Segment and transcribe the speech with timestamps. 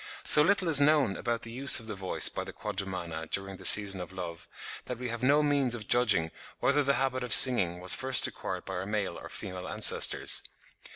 [0.23, 3.65] So little is known about the use of the voice by the Quadrumana during the
[3.65, 4.47] season of love,
[4.85, 8.65] that we have no means of judging whether the habit of singing was first acquired
[8.65, 10.41] by our male or female ancestors.